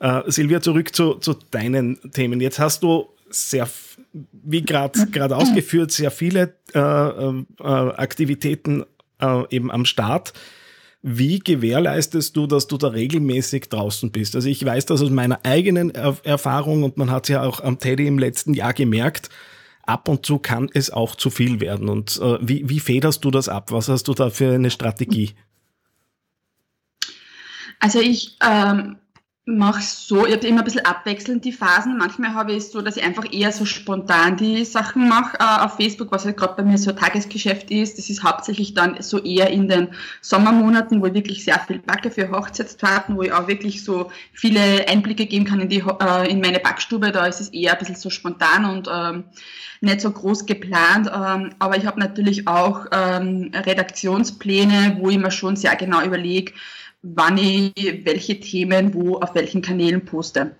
Äh, 0.00 0.22
Silvia, 0.26 0.60
zurück 0.60 0.94
zu, 0.94 1.14
zu 1.14 1.34
deinen 1.50 1.98
Themen. 2.12 2.40
Jetzt 2.40 2.58
hast 2.58 2.82
du 2.82 3.08
sehr, 3.30 3.68
wie 4.12 4.62
gerade 4.62 5.36
ausgeführt, 5.36 5.90
sehr 5.90 6.12
viele 6.12 6.54
Aktivitäten 7.58 8.84
eben 9.50 9.70
am 9.72 9.84
Start. 9.86 10.32
Wie 11.06 11.38
gewährleistest 11.38 12.34
du, 12.34 12.46
dass 12.46 12.66
du 12.66 12.78
da 12.78 12.88
regelmäßig 12.88 13.68
draußen 13.68 14.10
bist? 14.10 14.34
Also 14.36 14.48
ich 14.48 14.64
weiß 14.64 14.86
das 14.86 15.02
aus 15.02 15.10
meiner 15.10 15.44
eigenen 15.44 15.90
Erfahrung 15.90 16.82
und 16.82 16.96
man 16.96 17.10
hat 17.10 17.24
es 17.24 17.28
ja 17.28 17.42
auch 17.42 17.60
am 17.60 17.78
Teddy 17.78 18.06
im 18.06 18.18
letzten 18.18 18.54
Jahr 18.54 18.72
gemerkt, 18.72 19.28
ab 19.82 20.08
und 20.08 20.24
zu 20.24 20.38
kann 20.38 20.70
es 20.72 20.90
auch 20.90 21.14
zu 21.14 21.28
viel 21.28 21.60
werden. 21.60 21.90
Und 21.90 22.18
äh, 22.22 22.38
wie, 22.40 22.70
wie 22.70 22.80
federst 22.80 23.22
du 23.22 23.30
das 23.30 23.50
ab? 23.50 23.70
Was 23.70 23.90
hast 23.90 24.08
du 24.08 24.14
da 24.14 24.30
für 24.30 24.54
eine 24.54 24.70
Strategie? 24.70 25.32
Also 27.80 28.00
ich 28.00 28.38
ähm, 28.42 28.96
mache 29.46 29.82
so, 29.82 30.24
ich 30.24 30.32
habe 30.32 30.46
immer 30.46 30.60
ein 30.60 30.64
bisschen 30.64 30.86
abwechselnd 30.86 31.44
die 31.44 31.52
Phasen. 31.52 31.98
Manchmal 31.98 32.32
habe 32.32 32.52
ich 32.52 32.58
es 32.58 32.72
so, 32.72 32.80
dass 32.80 32.96
ich 32.96 33.04
einfach 33.04 33.30
eher 33.30 33.52
so 33.52 33.66
spontan 33.66 34.38
die 34.38 34.64
Sachen 34.64 35.06
mache 35.06 35.36
äh, 35.38 35.64
auf 35.64 35.76
Facebook, 35.76 36.10
was 36.12 36.24
halt 36.24 36.38
gerade 36.38 36.54
bei 36.56 36.62
mir 36.62 36.78
so 36.78 36.92
Tagesgeschäft 36.92 37.70
ist. 37.70 37.98
Das 37.98 38.08
ist 38.08 38.24
hauptsächlich 38.24 38.72
dann 38.72 39.02
so 39.02 39.18
eher 39.22 39.50
in 39.50 39.68
den 39.68 39.88
Sommermonaten, 40.22 41.02
wo 41.02 41.06
ich 41.06 41.14
wirklich 41.14 41.44
sehr 41.44 41.58
viel 41.60 41.78
backe 41.78 42.10
für 42.10 42.30
Hochzeitstorten, 42.30 43.16
wo 43.16 43.22
ich 43.22 43.32
auch 43.32 43.46
wirklich 43.46 43.84
so 43.84 44.10
viele 44.32 44.88
Einblicke 44.88 45.26
geben 45.26 45.44
kann 45.44 45.60
in, 45.60 45.68
die, 45.68 45.84
äh, 46.00 46.30
in 46.30 46.40
meine 46.40 46.60
Backstube. 46.60 47.12
Da 47.12 47.26
ist 47.26 47.42
es 47.42 47.50
eher 47.50 47.72
ein 47.72 47.78
bisschen 47.78 47.96
so 47.96 48.08
spontan 48.08 48.64
und 48.64 48.88
ähm, 48.90 49.24
nicht 49.82 50.00
so 50.00 50.10
groß 50.10 50.46
geplant. 50.46 51.10
Ähm, 51.14 51.50
aber 51.58 51.76
ich 51.76 51.84
habe 51.84 52.00
natürlich 52.00 52.48
auch 52.48 52.86
ähm, 52.92 53.50
Redaktionspläne, 53.54 54.96
wo 55.00 55.10
ich 55.10 55.18
mir 55.18 55.30
schon 55.30 55.56
sehr 55.56 55.76
genau 55.76 56.02
überlege, 56.02 56.54
wann 57.04 57.36
ich 57.38 57.72
welche 58.04 58.40
Themen 58.40 58.94
wo 58.94 59.18
auf 59.18 59.34
welchen 59.34 59.62
Kanälen 59.62 60.04
poste. 60.04 60.56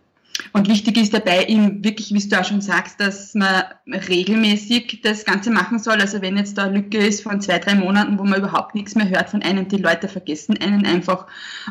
Und 0.53 0.69
wichtig 0.69 0.97
ist 0.97 1.15
dabei 1.15 1.47
eben 1.47 1.85
wirklich, 1.85 2.13
wie 2.13 2.29
du 2.29 2.41
auch 2.41 2.45
schon 2.45 2.61
sagst, 2.61 3.01
dass 3.01 3.35
man 3.35 3.65
regelmäßig 3.87 5.01
das 5.03 5.25
Ganze 5.25 5.51
machen 5.51 5.79
soll. 5.79 6.01
Also 6.01 6.23
wenn 6.23 6.37
jetzt 6.37 6.59
da 6.59 6.65
eine 6.65 6.79
Lücke 6.79 6.99
ist 6.99 7.23
von 7.23 7.41
zwei, 7.41 7.59
drei 7.61 7.77
Monaten, 7.77 8.19
wo 8.19 8.25
man 8.25 8.41
überhaupt 8.41 8.75
nichts 8.75 8.97
mehr 8.97 9.09
hört 9.09 9.31
von 9.31 9.43
einem, 9.43 9.69
die 9.69 9.77
Leute 9.77 10.09
vergessen 10.09 10.59
einen 10.61 10.85
einfach 10.87 11.27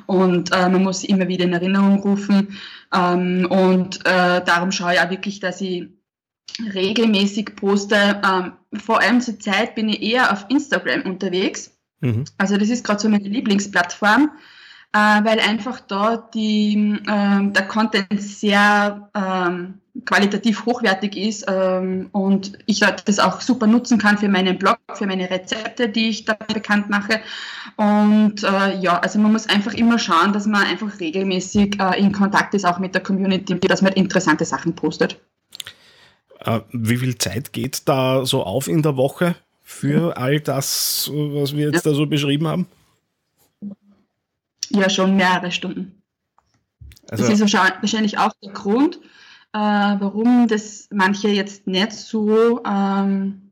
und 0.06 0.52
äh, 0.54 0.70
man 0.70 0.82
muss 0.82 1.04
immer 1.04 1.28
wieder 1.28 1.44
in 1.44 1.54
Erinnerung 1.54 2.00
rufen. 2.00 2.58
Ähm, 2.94 3.48
und 3.50 4.06
äh, 4.06 4.44
darum 4.44 4.72
schaue 4.72 4.94
ich 4.94 5.02
auch 5.02 5.10
wirklich, 5.10 5.40
dass 5.40 5.60
ich 5.60 5.90
regelmäßig 6.74 7.56
poste. 7.56 8.22
Ähm, 8.26 8.54
vor 8.80 9.02
allem 9.02 9.20
zur 9.20 9.40
Zeit 9.40 9.76
bin 9.76 9.90
ich 9.90 10.02
eher 10.02 10.32
auf 10.32 10.46
Instagram 10.50 11.02
unterwegs. 11.02 11.78
Mhm. 12.00 12.24
Also 12.38 12.58
das 12.58 12.70
ist 12.70 12.86
gerade 12.86 13.02
so 13.02 13.10
meine 13.10 13.28
Lieblingsplattform 13.28 14.32
weil 15.00 15.40
einfach 15.40 15.80
dort 15.80 16.34
die, 16.36 17.00
äh, 17.08 17.52
der 17.52 17.68
Content 17.68 18.22
sehr 18.22 19.10
ähm, 19.16 19.80
qualitativ 20.06 20.66
hochwertig 20.66 21.16
ist 21.16 21.46
ähm, 21.48 22.10
und 22.12 22.54
ich 22.66 22.80
das 22.80 23.20
auch 23.20 23.42
super 23.42 23.68
nutzen 23.68 24.00
kann 24.00 24.18
für 24.18 24.28
meinen 24.28 24.58
Blog, 24.58 24.78
für 24.94 25.06
meine 25.06 25.30
Rezepte, 25.30 25.88
die 25.90 26.10
ich 26.10 26.26
da 26.26 26.34
bekannt 26.34 26.90
mache. 26.90 27.22
Und 27.76 28.44
äh, 28.44 28.78
ja, 28.80 29.00
also 29.00 29.20
man 29.20 29.32
muss 29.32 29.48
einfach 29.48 29.74
immer 29.74 30.00
schauen, 30.00 30.34
dass 30.34 30.46
man 30.46 30.66
einfach 30.66 31.00
regelmäßig 31.00 31.80
äh, 31.80 32.00
in 32.00 32.12
Kontakt 32.12 32.54
ist, 32.54 32.66
auch 32.66 32.80
mit 32.80 32.96
der 32.96 33.02
Community, 33.02 33.60
dass 33.60 33.82
man 33.82 33.94
interessante 33.94 34.46
Sachen 34.46 34.76
postet. 34.76 35.20
Äh, 36.40 36.62
wie 36.72 36.98
viel 36.98 37.18
Zeit 37.18 37.54
geht 37.54 37.88
da 37.88 38.26
so 38.26 38.44
auf 38.44 38.68
in 38.68 38.82
der 38.82 38.98
Woche 38.98 39.36
für 39.62 40.18
all 40.18 40.40
das, 40.40 41.10
was 41.14 41.56
wir 41.56 41.68
jetzt 41.68 41.86
ja. 41.86 41.92
da 41.92 41.96
so 41.96 42.06
beschrieben 42.06 42.48
haben? 42.48 42.68
Ja, 44.76 44.90
schon 44.90 45.16
mehrere 45.16 45.52
Stunden. 45.52 46.02
Also, 47.10 47.24
das 47.28 47.40
ist 47.40 47.54
wahrscheinlich 47.54 48.18
auch 48.18 48.34
der 48.42 48.52
Grund, 48.54 48.98
äh, 49.54 49.60
warum 49.60 50.48
das 50.48 50.88
manche 50.92 51.30
jetzt 51.30 51.68
nicht 51.68 51.92
so 51.92 52.64
ähm, 52.66 53.52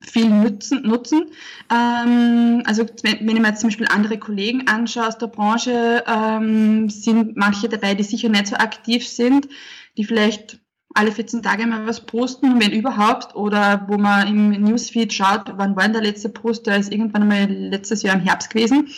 viel 0.00 0.30
nutzen. 0.30 0.82
nutzen. 0.82 1.30
Ähm, 1.70 2.62
also 2.64 2.86
wenn, 3.02 3.26
wenn 3.26 3.36
ich 3.36 3.42
mir 3.42 3.48
jetzt 3.48 3.60
zum 3.60 3.68
Beispiel 3.68 3.88
andere 3.88 4.18
Kollegen 4.18 4.66
anschaue 4.66 5.08
aus 5.08 5.18
der 5.18 5.26
Branche, 5.26 6.04
ähm, 6.06 6.88
sind 6.88 7.36
manche 7.36 7.68
dabei, 7.68 7.94
die 7.94 8.02
sicher 8.02 8.28
nicht 8.28 8.46
so 8.46 8.56
aktiv 8.56 9.06
sind, 9.06 9.48
die 9.96 10.04
vielleicht 10.04 10.60
alle 10.94 11.12
14 11.12 11.42
Tage 11.42 11.66
mal 11.66 11.86
was 11.86 12.04
posten, 12.04 12.60
wenn 12.60 12.72
überhaupt, 12.72 13.34
oder 13.36 13.86
wo 13.88 13.96
man 13.96 14.26
im 14.26 14.50
Newsfeed 14.62 15.12
schaut, 15.12 15.52
wann 15.56 15.76
war 15.76 15.84
denn 15.84 15.92
der 15.92 16.02
letzte 16.02 16.28
Post, 16.28 16.66
der 16.66 16.78
ist 16.78 16.92
irgendwann 16.92 17.28
mal 17.28 17.44
letztes 17.44 18.02
Jahr 18.02 18.16
im 18.16 18.22
Herbst 18.22 18.50
gewesen, 18.50 18.88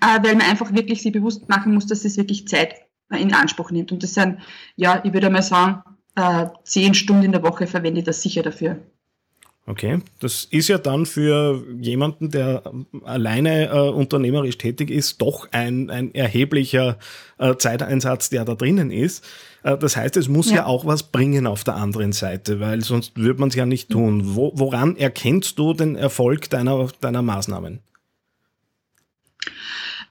äh, 0.00 0.22
weil 0.22 0.34
man 0.34 0.46
einfach 0.46 0.72
wirklich 0.72 1.02
sich 1.02 1.12
bewusst 1.12 1.48
machen 1.48 1.74
muss, 1.74 1.86
dass 1.86 2.04
es 2.04 2.16
wirklich 2.16 2.48
Zeit 2.48 2.76
in 3.10 3.34
Anspruch 3.34 3.70
nimmt. 3.70 3.92
Und 3.92 4.02
das 4.02 4.14
sind, 4.14 4.38
ja, 4.76 5.00
ich 5.04 5.12
würde 5.12 5.28
mal 5.28 5.42
sagen, 5.42 5.82
äh, 6.14 6.46
zehn 6.64 6.94
Stunden 6.94 7.24
in 7.24 7.32
der 7.32 7.42
Woche 7.42 7.66
verwende 7.66 8.00
ich 8.00 8.06
das 8.06 8.22
sicher 8.22 8.42
dafür. 8.42 8.80
Okay, 9.64 10.00
das 10.18 10.44
ist 10.50 10.66
ja 10.66 10.76
dann 10.76 11.06
für 11.06 11.62
jemanden, 11.78 12.30
der 12.30 12.64
alleine 13.04 13.68
äh, 13.68 13.90
unternehmerisch 13.90 14.58
tätig 14.58 14.90
ist, 14.90 15.22
doch 15.22 15.46
ein, 15.52 15.88
ein 15.88 16.12
erheblicher 16.14 16.98
äh, 17.38 17.54
Zeiteinsatz, 17.56 18.28
der 18.28 18.44
da 18.44 18.56
drinnen 18.56 18.90
ist. 18.90 19.24
Äh, 19.62 19.78
das 19.78 19.96
heißt, 19.96 20.16
es 20.16 20.28
muss 20.28 20.50
ja. 20.50 20.56
ja. 20.56 20.66
auch 20.66 20.84
was 20.84 21.04
bringen 21.04 21.46
auf 21.46 21.62
der 21.62 21.76
anderen 21.76 22.10
Seite, 22.10 22.58
weil 22.58 22.82
sonst 22.82 23.16
würde 23.16 23.38
man 23.38 23.50
es 23.50 23.54
ja 23.54 23.64
nicht 23.64 23.88
tun. 23.88 24.34
Wo, 24.34 24.50
woran 24.56 24.96
erkennst 24.96 25.56
du 25.60 25.74
den 25.74 25.94
Erfolg 25.94 26.50
deiner, 26.50 26.88
deiner 27.00 27.22
Maßnahmen? 27.22 27.78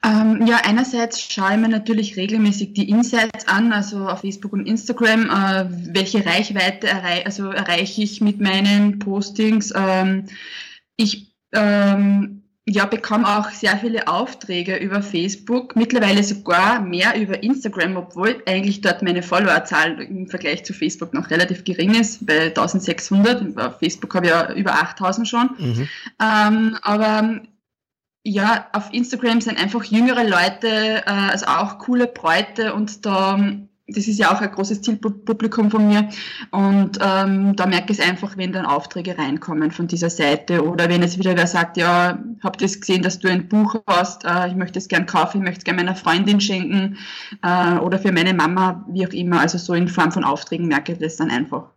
Ähm, 0.04 0.46
ja, 0.46 0.60
einerseits 0.64 1.20
schaue 1.20 1.52
ich 1.52 1.58
mir 1.58 1.68
natürlich 1.68 2.16
regelmäßig 2.16 2.74
die 2.74 2.88
Insights 2.88 3.46
an, 3.46 3.72
also 3.72 4.08
auf 4.08 4.22
Facebook 4.22 4.52
und 4.52 4.66
Instagram, 4.66 5.30
äh, 5.30 5.94
welche 5.94 6.26
Reichweite 6.26 6.88
errei 6.88 7.24
also 7.24 7.50
erreiche 7.50 8.02
ich 8.02 8.20
mit 8.20 8.40
meinen 8.40 8.98
Postings. 8.98 9.72
Ähm, 9.76 10.26
ich 10.96 11.36
ähm, 11.52 12.42
ja, 12.64 12.86
bekomme 12.86 13.26
auch 13.26 13.50
sehr 13.50 13.76
viele 13.78 14.06
Aufträge 14.06 14.76
über 14.76 15.02
Facebook, 15.02 15.74
mittlerweile 15.74 16.22
sogar 16.22 16.80
mehr 16.80 17.20
über 17.20 17.42
Instagram, 17.42 17.96
obwohl 17.96 18.40
eigentlich 18.46 18.80
dort 18.80 19.02
meine 19.02 19.22
Followerzahl 19.22 20.00
im 20.00 20.28
Vergleich 20.28 20.64
zu 20.64 20.72
Facebook 20.72 21.12
noch 21.12 21.30
relativ 21.30 21.64
gering 21.64 21.94
ist, 21.94 22.24
bei 22.24 22.46
1600. 22.46 23.58
Auf 23.58 23.78
Facebook 23.80 24.14
habe 24.14 24.26
ich 24.26 24.32
ja 24.32 24.52
über 24.52 24.74
8000 24.74 25.28
schon. 25.28 25.50
Mhm. 25.58 25.88
Ähm, 26.20 26.78
aber 26.82 27.40
ja, 28.24 28.68
auf 28.72 28.92
Instagram 28.92 29.40
sind 29.40 29.58
einfach 29.58 29.84
jüngere 29.84 30.24
Leute, 30.24 31.02
äh, 31.06 31.10
also 31.10 31.46
auch 31.46 31.78
coole 31.78 32.06
Bräute 32.06 32.72
und 32.74 33.04
da, 33.04 33.38
das 33.88 34.06
ist 34.06 34.18
ja 34.18 34.32
auch 34.32 34.40
ein 34.40 34.50
großes 34.52 34.80
Zielpublikum 34.82 35.70
von 35.70 35.88
mir 35.88 36.08
und 36.52 36.98
ähm, 37.02 37.56
da 37.56 37.66
merke 37.66 37.92
ich 37.92 37.98
es 37.98 38.08
einfach, 38.08 38.36
wenn 38.36 38.52
dann 38.52 38.64
Aufträge 38.64 39.18
reinkommen 39.18 39.72
von 39.72 39.88
dieser 39.88 40.08
Seite 40.08 40.64
oder 40.64 40.88
wenn 40.88 41.02
jetzt 41.02 41.18
wieder 41.18 41.36
wer 41.36 41.48
sagt, 41.48 41.76
ja, 41.76 42.22
habt 42.42 42.62
ihr 42.62 42.68
gesehen, 42.68 43.02
dass 43.02 43.18
du 43.18 43.28
ein 43.28 43.48
Buch 43.48 43.74
hast, 43.88 44.24
äh, 44.24 44.48
ich 44.48 44.54
möchte 44.54 44.78
es 44.78 44.86
gern 44.86 45.06
kaufen, 45.06 45.38
ich 45.38 45.44
möchte 45.44 45.58
es 45.58 45.64
gern 45.64 45.76
meiner 45.76 45.96
Freundin 45.96 46.40
schenken 46.40 46.98
äh, 47.42 47.78
oder 47.78 47.98
für 47.98 48.12
meine 48.12 48.34
Mama, 48.34 48.86
wie 48.88 49.06
auch 49.06 49.12
immer, 49.12 49.40
also 49.40 49.58
so 49.58 49.74
in 49.74 49.88
Form 49.88 50.12
von 50.12 50.22
Aufträgen 50.22 50.68
merke 50.68 50.92
ich 50.92 50.98
das 50.98 51.16
dann 51.16 51.30
einfach. 51.30 51.70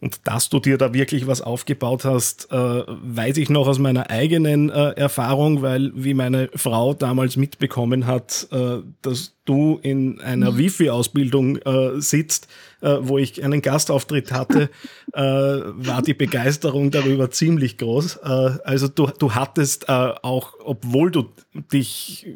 Und 0.00 0.26
dass 0.26 0.48
du 0.48 0.60
dir 0.60 0.78
da 0.78 0.92
wirklich 0.92 1.26
was 1.26 1.40
aufgebaut 1.40 2.04
hast, 2.04 2.50
äh, 2.50 2.56
weiß 2.86 3.36
ich 3.38 3.48
noch 3.48 3.66
aus 3.66 3.78
meiner 3.78 4.10
eigenen 4.10 4.70
äh, 4.70 4.90
Erfahrung, 4.90 5.62
weil 5.62 5.92
wie 5.94 6.14
meine 6.14 6.50
Frau 6.54 6.94
damals 6.94 7.36
mitbekommen 7.36 8.06
hat, 8.06 8.48
äh, 8.52 8.78
dass 9.02 9.35
du 9.46 9.78
in 9.82 10.20
einer 10.20 10.52
mhm. 10.52 10.58
Wifi-Ausbildung 10.58 11.56
äh, 11.56 12.00
sitzt, 12.00 12.48
äh, 12.82 12.96
wo 13.00 13.16
ich 13.16 13.42
einen 13.42 13.62
Gastauftritt 13.62 14.32
hatte, 14.32 14.70
äh, 15.14 15.20
war 15.20 16.02
die 16.02 16.14
Begeisterung 16.14 16.90
darüber 16.90 17.30
ziemlich 17.30 17.78
groß. 17.78 18.16
Äh, 18.16 18.28
also 18.64 18.88
du, 18.88 19.06
du 19.06 19.34
hattest 19.34 19.88
äh, 19.88 19.92
auch, 19.92 20.54
obwohl 20.62 21.10
du 21.10 21.30
dich 21.72 22.26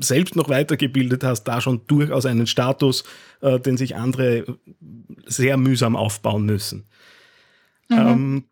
selbst 0.00 0.34
noch 0.34 0.48
weitergebildet 0.48 1.22
hast, 1.22 1.44
da 1.44 1.60
schon 1.60 1.82
durchaus 1.86 2.26
einen 2.26 2.46
Status, 2.46 3.04
äh, 3.40 3.60
den 3.60 3.76
sich 3.76 3.94
andere 3.94 4.44
sehr 5.26 5.56
mühsam 5.56 5.94
aufbauen 5.94 6.44
müssen. 6.44 6.84
Mhm. 7.88 7.96
Ähm, 7.96 8.44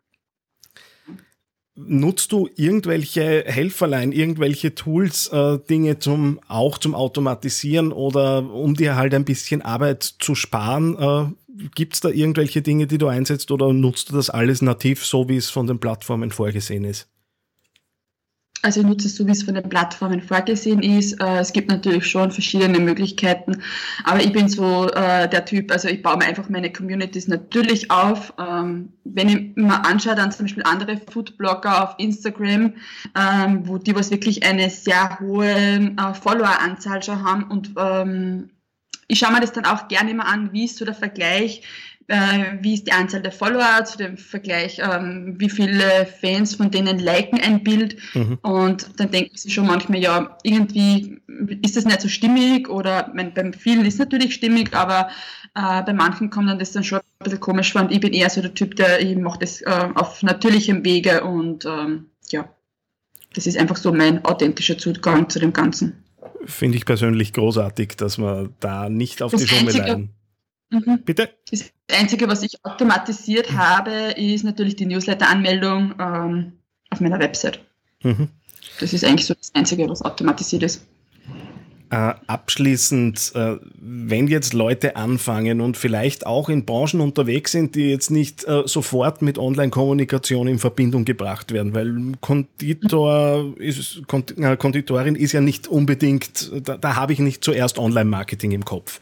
nutzt 1.75 2.31
du 2.31 2.49
irgendwelche 2.55 3.43
Helferlein, 3.45 4.11
irgendwelche 4.11 4.75
Tools, 4.75 5.27
äh, 5.27 5.59
Dinge 5.69 5.99
zum 5.99 6.39
auch 6.47 6.77
zum 6.77 6.95
Automatisieren 6.95 7.91
oder 7.91 8.49
um 8.49 8.75
dir 8.75 8.95
halt 8.95 9.13
ein 9.13 9.25
bisschen 9.25 9.61
Arbeit 9.61 10.03
zu 10.03 10.35
sparen? 10.35 10.97
Äh, 10.97 11.67
Gibt 11.75 11.93
es 11.93 12.01
da 12.01 12.09
irgendwelche 12.09 12.61
Dinge, 12.61 12.87
die 12.87 12.97
du 12.97 13.07
einsetzt 13.07 13.49
oder 13.51 13.71
nutzt 13.71 14.09
du 14.09 14.15
das 14.15 14.29
alles 14.29 14.61
nativ, 14.61 15.05
so 15.05 15.29
wie 15.29 15.37
es 15.37 15.49
von 15.49 15.67
den 15.67 15.79
Plattformen 15.79 16.31
vorgesehen 16.31 16.83
ist? 16.83 17.07
Also 18.61 18.79
ich 18.79 18.87
nutze 18.87 19.07
es 19.07 19.15
so, 19.15 19.27
wie 19.27 19.31
es 19.31 19.43
von 19.43 19.53
den 19.53 19.69
Plattformen 19.69 20.21
vorgesehen 20.21 20.81
ist. 20.81 21.21
Äh, 21.21 21.39
es 21.39 21.53
gibt 21.53 21.69
natürlich 21.69 22.07
schon 22.07 22.31
verschiedene 22.31 22.79
Möglichkeiten, 22.79 23.61
aber 24.03 24.21
ich 24.21 24.33
bin 24.33 24.49
so 24.49 24.89
äh, 24.89 25.29
der 25.29 25.45
Typ, 25.45 25.71
also 25.71 25.87
ich 25.87 26.01
baue 26.01 26.17
mir 26.17 26.25
einfach 26.25 26.49
meine 26.49 26.71
Communities 26.73 27.27
natürlich 27.27 27.91
auf. 27.91 28.33
Ähm, 28.39 28.93
wenn 29.03 29.29
ich 29.29 29.55
mir 29.55 29.85
anschaue, 29.85 30.15
dann 30.15 30.31
zum 30.31 30.45
Beispiel 30.45 30.63
andere 30.63 30.97
Foodblogger 30.97 31.83
auf 31.83 31.95
Instagram, 31.99 32.73
ähm, 33.15 33.67
wo 33.67 33.77
die 33.77 33.95
was 33.95 34.09
wirklich 34.09 34.43
eine 34.43 34.71
sehr 34.71 35.19
hohe 35.19 35.51
äh, 35.51 36.13
Followeranzahl 36.19 37.03
schon 37.03 37.23
haben 37.23 37.43
und 37.43 37.71
ähm, 37.77 38.49
ich 39.07 39.19
schaue 39.19 39.33
mir 39.33 39.41
das 39.41 39.53
dann 39.53 39.65
auch 39.65 39.87
gerne 39.87 40.09
immer 40.09 40.25
an, 40.25 40.51
wie 40.51 40.65
ist 40.65 40.77
so 40.77 40.85
der 40.85 40.95
Vergleich 40.95 41.61
äh, 42.07 42.57
wie 42.61 42.75
ist 42.75 42.85
die 42.85 42.91
Anzahl 42.91 43.21
der 43.21 43.31
Follower 43.31 43.83
zu 43.85 43.97
dem 43.97 44.17
Vergleich, 44.17 44.79
ähm, 44.79 45.35
wie 45.37 45.49
viele 45.49 46.05
Fans 46.05 46.55
von 46.55 46.69
denen 46.69 46.99
liken 46.99 47.39
ein 47.39 47.63
Bild 47.63 47.97
mhm. 48.13 48.37
und 48.41 48.99
dann 48.99 49.11
denken 49.11 49.35
sie 49.35 49.49
schon 49.49 49.65
manchmal, 49.65 49.99
ja, 49.99 50.37
irgendwie 50.43 51.19
ist 51.63 51.75
das 51.75 51.85
nicht 51.85 52.01
so 52.01 52.07
stimmig 52.07 52.69
oder 52.69 53.11
mein, 53.15 53.33
beim 53.33 53.53
vielen 53.53 53.85
ist 53.85 53.97
natürlich 53.97 54.35
stimmig, 54.35 54.73
aber 54.73 55.09
äh, 55.55 55.81
bei 55.83 55.93
manchen 55.93 56.29
kommt 56.29 56.49
dann 56.49 56.59
das 56.59 56.71
dann 56.71 56.83
schon 56.83 56.99
ein 56.99 57.23
bisschen 57.23 57.39
komisch 57.39 57.71
vor 57.71 57.81
und 57.81 57.91
ich 57.91 58.01
bin 58.01 58.13
eher 58.13 58.29
so 58.29 58.41
der 58.41 58.53
Typ, 58.53 58.75
der 58.75 59.01
ich 59.01 59.17
mache 59.17 59.39
das 59.39 59.61
äh, 59.61 59.87
auf 59.95 60.21
natürlichem 60.21 60.85
Wege 60.85 61.23
und 61.23 61.65
ähm, 61.65 62.07
ja, 62.29 62.47
das 63.33 63.47
ist 63.47 63.57
einfach 63.57 63.77
so 63.77 63.91
mein 63.91 64.23
authentischer 64.25 64.77
Zugang 64.77 65.29
zu 65.29 65.39
dem 65.39 65.53
Ganzen. 65.53 66.03
Finde 66.45 66.77
ich 66.77 66.85
persönlich 66.85 67.33
großartig, 67.33 67.95
dass 67.97 68.19
man 68.19 68.53
da 68.59 68.89
nicht 68.89 69.23
auf 69.23 69.31
das 69.31 69.41
die 69.41 69.47
Schummeleien 69.47 70.11
Mhm. 70.69 70.99
Bitte? 71.05 71.29
Das 71.49 71.71
Einzige, 71.91 72.27
was 72.27 72.43
ich 72.43 72.63
automatisiert 72.63 73.51
mhm. 73.51 73.57
habe, 73.57 73.91
ist 74.17 74.43
natürlich 74.43 74.75
die 74.75 74.85
Newsletter-Anmeldung 74.85 75.95
ähm, 75.99 76.53
auf 76.89 76.99
meiner 76.99 77.19
Website. 77.19 77.59
Mhm. 78.03 78.29
Das 78.79 78.93
ist 78.93 79.03
eigentlich 79.03 79.25
so 79.25 79.33
das 79.33 79.53
Einzige, 79.53 79.87
was 79.87 80.01
automatisiert 80.01 80.63
ist. 80.63 80.85
Äh, 81.91 82.15
abschließend, 82.25 83.33
äh, 83.35 83.57
wenn 83.79 84.27
jetzt 84.27 84.53
Leute 84.53 84.95
anfangen 84.95 85.61
und 85.61 85.77
vielleicht 85.77 86.25
auch 86.25 86.49
in 86.49 86.65
Branchen 86.65 86.99
unterwegs 86.99 87.51
sind, 87.51 87.75
die 87.75 87.89
jetzt 87.91 88.09
nicht 88.09 88.43
äh, 88.45 88.63
sofort 88.65 89.21
mit 89.21 89.37
Online-Kommunikation 89.37 90.47
in 90.47 90.57
Verbindung 90.57 91.05
gebracht 91.05 91.53
werden, 91.53 91.75
weil 91.75 92.13
Konditor 92.21 93.53
ist, 93.59 94.01
äh, 94.37 94.57
Konditorin 94.57 95.15
ist 95.15 95.31
ja 95.33 95.41
nicht 95.41 95.67
unbedingt, 95.67 96.51
da, 96.67 96.75
da 96.75 96.95
habe 96.95 97.13
ich 97.13 97.19
nicht 97.19 97.43
zuerst 97.43 97.77
Online-Marketing 97.77 98.51
im 98.51 98.65
Kopf. 98.65 98.99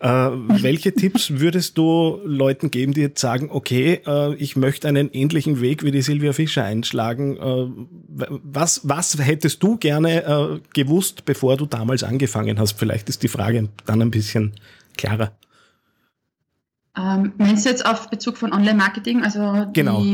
Äh, 0.00 0.08
welche 0.08 0.92
Tipps 0.92 1.38
würdest 1.38 1.78
du 1.78 2.20
Leuten 2.24 2.70
geben, 2.70 2.92
die 2.92 3.02
jetzt 3.02 3.20
sagen, 3.20 3.48
okay, 3.50 4.00
äh, 4.06 4.34
ich 4.34 4.56
möchte 4.56 4.88
einen 4.88 5.10
ähnlichen 5.12 5.60
Weg 5.60 5.82
wie 5.84 5.90
die 5.90 6.02
Silvia 6.02 6.32
Fischer 6.32 6.64
einschlagen? 6.64 7.36
Äh, 7.36 8.28
was, 8.42 8.82
was 8.84 9.18
hättest 9.18 9.62
du 9.62 9.76
gerne 9.76 10.24
äh, 10.24 10.60
gewusst, 10.74 11.24
bevor 11.24 11.56
du 11.56 11.66
damals 11.66 12.02
angefangen 12.02 12.58
hast? 12.58 12.72
Vielleicht 12.72 13.08
ist 13.08 13.22
die 13.22 13.28
Frage 13.28 13.68
dann 13.86 14.02
ein 14.02 14.10
bisschen 14.10 14.52
klarer. 14.96 15.32
Ähm, 16.96 17.32
meinst 17.38 17.64
du 17.64 17.70
jetzt 17.70 17.84
auf 17.84 18.08
Bezug 18.08 18.36
von 18.36 18.52
Online-Marketing, 18.52 19.24
also 19.24 19.66
genau. 19.72 20.04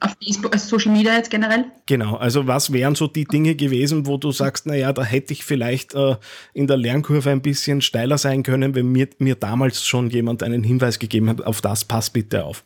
auf 0.00 0.16
Facebook, 0.24 0.54
also 0.54 0.78
Social 0.78 0.92
Media 0.92 1.12
jetzt 1.12 1.30
generell? 1.30 1.66
Genau, 1.84 2.16
also 2.16 2.46
was 2.46 2.72
wären 2.72 2.94
so 2.94 3.06
die 3.08 3.26
Dinge 3.26 3.54
gewesen, 3.54 4.06
wo 4.06 4.16
du 4.16 4.32
sagst, 4.32 4.64
naja, 4.64 4.94
da 4.94 5.04
hätte 5.04 5.34
ich 5.34 5.44
vielleicht 5.44 5.94
äh, 5.94 6.16
in 6.54 6.66
der 6.66 6.78
Lernkurve 6.78 7.30
ein 7.30 7.42
bisschen 7.42 7.82
steiler 7.82 8.16
sein 8.16 8.42
können, 8.42 8.74
wenn 8.74 8.90
mir, 8.90 9.08
mir 9.18 9.34
damals 9.34 9.84
schon 9.84 10.08
jemand 10.08 10.42
einen 10.42 10.62
Hinweis 10.62 10.98
gegeben 10.98 11.28
hat, 11.28 11.42
auf 11.42 11.60
das 11.60 11.84
pass 11.84 12.08
bitte 12.08 12.44
auf. 12.44 12.64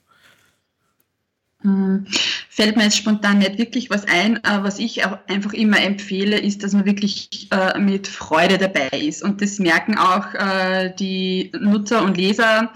Hm, 1.63 2.07
fällt 2.49 2.77
mir 2.77 2.85
jetzt 2.85 2.97
spontan 2.97 3.39
nicht 3.39 3.59
wirklich 3.59 3.91
was 3.91 4.05
ein. 4.07 4.37
Äh, 4.45 4.63
was 4.63 4.79
ich 4.79 5.05
auch 5.05 5.19
einfach 5.27 5.53
immer 5.53 5.81
empfehle, 5.81 6.39
ist, 6.39 6.63
dass 6.63 6.73
man 6.73 6.87
wirklich 6.87 7.49
äh, 7.51 7.79
mit 7.81 8.07
Freude 8.07 8.59
dabei 8.59 8.89
ist. 8.97 9.25
Und 9.25 9.43
das 9.43 9.59
merken 9.59 9.99
auch 9.99 10.35
äh, 10.35 10.95
die 10.95 11.51
Nutzer 11.59 12.05
und 12.05 12.17
Leser 12.17 12.73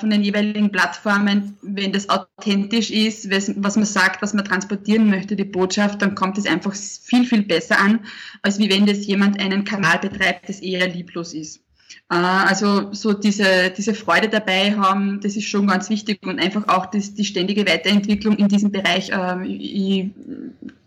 von 0.00 0.10
den 0.10 0.24
jeweiligen 0.24 0.72
Plattformen. 0.72 1.56
Wenn 1.62 1.92
das 1.92 2.08
authentisch 2.08 2.90
ist, 2.90 3.30
was 3.30 3.76
man 3.76 3.84
sagt, 3.84 4.20
was 4.20 4.34
man 4.34 4.44
transportieren 4.44 5.08
möchte, 5.08 5.36
die 5.36 5.44
Botschaft, 5.44 6.02
dann 6.02 6.16
kommt 6.16 6.36
es 6.36 6.46
einfach 6.46 6.74
viel, 6.74 7.24
viel 7.24 7.42
besser 7.42 7.78
an, 7.78 8.00
als 8.42 8.58
wie 8.58 8.68
wenn 8.70 8.86
das 8.86 9.06
jemand 9.06 9.38
einen 9.38 9.64
Kanal 9.64 10.00
betreibt, 10.00 10.48
das 10.48 10.58
eher 10.58 10.88
lieblos 10.88 11.32
ist. 11.32 11.60
Ah, 12.08 12.44
also 12.44 12.92
so 12.92 13.12
diese, 13.12 13.70
diese 13.76 13.94
Freude 13.94 14.28
dabei 14.28 14.74
haben, 14.76 15.20
das 15.22 15.36
ist 15.36 15.46
schon 15.46 15.66
ganz 15.66 15.88
wichtig 15.88 16.20
und 16.26 16.38
einfach 16.40 16.68
auch 16.68 16.86
das, 16.86 17.14
die 17.14 17.24
ständige 17.24 17.66
Weiterentwicklung 17.66 18.36
in 18.36 18.48
diesem 18.48 18.70
Bereich. 18.70 19.10
Ähm, 19.12 19.44
ich, 19.44 20.10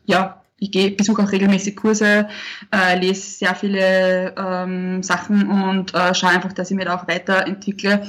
ja, 0.05 0.41
ich 0.59 0.71
gehe, 0.71 0.91
besuche 0.91 1.23
auch 1.23 1.31
regelmäßig 1.31 1.75
Kurse, 1.75 2.27
äh, 2.71 2.97
lese 2.99 3.21
sehr 3.21 3.55
viele 3.55 4.33
ähm, 4.37 5.03
Sachen 5.03 5.49
und 5.49 5.93
äh, 5.93 6.13
schaue 6.13 6.31
einfach, 6.31 6.53
dass 6.53 6.71
ich 6.71 6.77
mich 6.77 6.85
da 6.85 6.95
auch 6.95 7.07
weiterentwickle. 7.07 8.07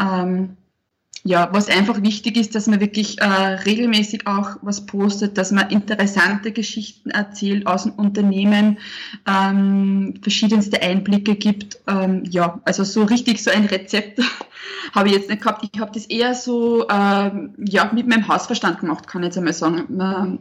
Ähm, 0.00 0.56
ja, 1.26 1.48
was 1.52 1.68
einfach 1.68 2.02
wichtig 2.02 2.36
ist, 2.36 2.54
dass 2.54 2.66
man 2.66 2.80
wirklich 2.80 3.18
äh, 3.18 3.24
regelmäßig 3.24 4.26
auch 4.26 4.56
was 4.60 4.84
postet, 4.84 5.38
dass 5.38 5.52
man 5.52 5.70
interessante 5.70 6.52
Geschichten 6.52 7.10
erzählt 7.10 7.66
aus 7.66 7.84
dem 7.84 7.92
Unternehmen, 7.92 8.78
ähm, 9.26 10.14
verschiedenste 10.20 10.82
Einblicke 10.82 11.34
gibt. 11.34 11.78
Ähm, 11.86 12.24
ja, 12.28 12.60
also 12.66 12.84
so 12.84 13.04
richtig 13.04 13.42
so 13.42 13.50
ein 13.50 13.64
Rezept 13.64 14.20
habe 14.92 15.08
ich 15.08 15.14
jetzt 15.14 15.30
nicht 15.30 15.40
gehabt. 15.40 15.66
Ich 15.72 15.80
habe 15.80 15.92
das 15.94 16.04
eher 16.04 16.34
so 16.34 16.86
ähm, 16.90 17.54
ja, 17.56 17.90
mit 17.94 18.06
meinem 18.06 18.28
Hausverstand 18.28 18.80
gemacht, 18.80 19.06
kann 19.06 19.22
ich 19.22 19.28
jetzt 19.28 19.38
einmal 19.38 19.54
sagen. 19.54 19.86
Ähm, 19.98 20.38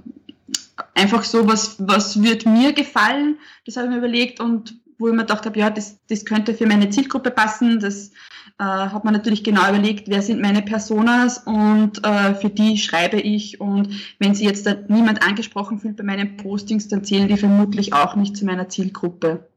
einfach 0.96 1.24
so, 1.24 1.48
was, 1.48 1.78
was 1.80 2.22
wird 2.22 2.46
mir 2.46 2.74
gefallen, 2.74 3.38
das 3.66 3.78
habe 3.78 3.88
ich 3.88 3.92
mir 3.92 4.00
überlegt 4.00 4.42
und 4.42 4.76
wo 4.98 5.08
ich 5.08 5.14
mir 5.14 5.22
gedacht 5.22 5.46
habe, 5.46 5.58
ja, 5.58 5.70
das, 5.70 5.98
das 6.10 6.26
könnte 6.26 6.54
für 6.54 6.68
meine 6.68 6.90
Zielgruppe 6.90 7.32
passen, 7.32 7.80
das 7.80 8.12
äh, 8.60 8.64
hat 8.64 9.04
man 9.04 9.14
natürlich 9.14 9.44
genau 9.44 9.68
überlegt, 9.68 10.08
wer 10.08 10.22
sind 10.22 10.42
meine 10.42 10.62
Personas 10.62 11.40
und 11.40 12.06
äh, 12.06 12.36
für 12.36 12.50
die 12.50 12.78
schreibe 12.78 13.20
ich. 13.20 13.60
Und 13.60 13.90
wenn 14.20 14.36
sie 14.36 14.46
jetzt 14.46 14.68
niemand 14.90 15.26
angesprochen 15.26 15.80
fühlt 15.80 15.98
bei 15.98 16.04
meinen 16.04 16.38
Postings, 16.38 16.88
dann 16.88 17.04
zählen 17.04 17.28
die 17.28 17.38
vermutlich 17.38 17.94
auch 17.94 18.16
nicht 18.16 18.38
zu 18.38 18.46
meiner 18.46 18.70
Zielgruppe. 18.70 19.50